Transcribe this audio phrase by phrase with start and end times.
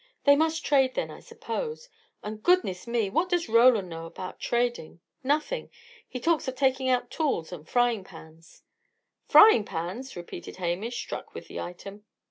[0.23, 1.87] "They must trade, then, I suppose.
[2.23, 3.07] And, goodness me!
[3.11, 4.99] what does Roland know about trading?
[5.23, 5.69] Nothing.
[6.09, 8.63] He talks of taking out tools and frying pans."
[9.27, 12.05] "Frying pans!" repeated Hamish, struck with the item.